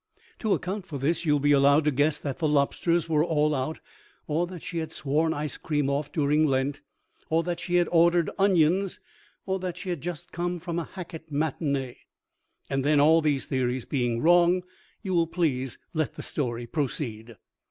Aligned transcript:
To 0.39 0.55
account 0.55 0.87
for 0.87 0.97
this 0.97 1.27
you 1.27 1.33
will 1.33 1.39
be 1.39 1.51
allowed 1.51 1.85
to 1.85 1.91
guess 1.91 2.17
that 2.17 2.39
the 2.39 2.47
lobsters 2.47 3.07
were 3.07 3.23
all 3.23 3.53
out, 3.53 3.79
or 4.25 4.47
that 4.47 4.63
she 4.63 4.79
had 4.79 4.91
sworn 4.91 5.31
ice 5.31 5.57
cream 5.57 5.91
off 5.91 6.11
during 6.11 6.43
Lent, 6.47 6.81
or 7.29 7.43
that 7.43 7.59
she 7.59 7.75
had 7.75 7.87
ordered 7.91 8.31
onions, 8.39 8.99
or 9.45 9.59
that 9.59 9.77
she 9.77 9.89
had 9.91 10.01
just 10.01 10.31
come 10.31 10.57
from 10.57 10.79
a 10.79 10.85
Hackett 10.91 11.31
matinee. 11.31 11.99
And 12.67 12.83
then, 12.83 12.99
all 12.99 13.21
these 13.21 13.45
theories 13.45 13.85
being 13.85 14.21
wrong, 14.23 14.63
you 15.03 15.13
will 15.13 15.27
please 15.27 15.77
let 15.93 16.15
the 16.15 16.23
story 16.23 16.65
proceed. 16.65 17.35